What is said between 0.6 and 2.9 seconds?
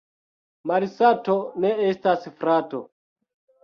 Malsato ne estas frato.